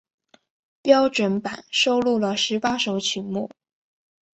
[0.81, 3.51] 标准版收录了十八首曲目。